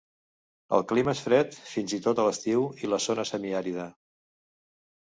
[0.77, 3.89] El clima és fred fins i tot a l'estiu i la zona se semi àrida.